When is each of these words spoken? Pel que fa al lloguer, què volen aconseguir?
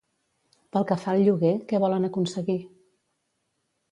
Pel 0.77 0.85
que 0.91 0.95
fa 1.01 1.11
al 1.17 1.21
lloguer, 1.27 1.51
què 1.71 1.81
volen 1.85 2.09
aconseguir? 2.09 2.57